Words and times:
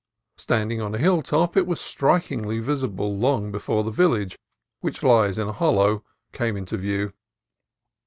Standing 0.37 0.81
on 0.81 0.95
a 0.95 0.97
hill 0.97 1.21
top 1.21 1.55
it 1.55 1.67
was 1.67 1.79
strikingly 1.79 2.57
visible 2.57 3.15
long 3.19 3.51
before 3.51 3.83
the 3.83 3.91
village, 3.91 4.35
which 4.79 5.03
lies 5.03 5.37
in 5.37 5.47
a 5.47 5.53
hollow, 5.53 6.03
came 6.33 6.57
in 6.57 6.65
view. 6.65 7.13